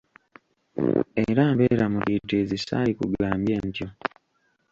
[1.27, 3.87] Era mbeera mutiitiizi saalikugambye ntyo.